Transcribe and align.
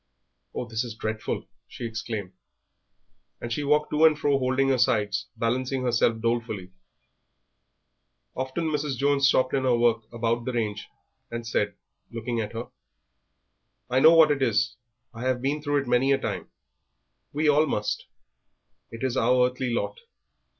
Oh, 0.55 0.65
this 0.65 0.83
is 0.83 0.95
dreadful!" 0.95 1.45
she 1.67 1.85
exclaimed, 1.85 2.33
and 3.39 3.53
she 3.53 3.63
walked 3.63 3.91
to 3.91 4.03
and 4.03 4.17
fro 4.17 4.39
holding 4.39 4.69
her 4.69 4.79
sides, 4.79 5.27
balancing 5.37 5.83
herself 5.83 6.19
dolefully. 6.19 6.71
Often 8.35 8.71
Mrs. 8.71 8.97
Jones 8.97 9.27
stopped 9.29 9.53
in 9.53 9.61
her 9.63 9.77
work 9.77 10.11
about 10.11 10.43
the 10.45 10.53
range 10.53 10.87
and 11.29 11.45
said, 11.45 11.75
looking 12.09 12.41
at 12.41 12.53
her, 12.53 12.69
"I 13.91 13.99
know 13.99 14.15
what 14.15 14.31
it 14.31 14.41
is, 14.41 14.75
I 15.13 15.21
have 15.27 15.39
been 15.39 15.61
through 15.61 15.83
it 15.83 15.87
many 15.87 16.11
a 16.11 16.17
time 16.17 16.49
we 17.31 17.47
all 17.47 17.67
must 17.67 18.07
it 18.89 19.03
is 19.03 19.15
our 19.15 19.51
earthly 19.51 19.71
lot." 19.71 19.99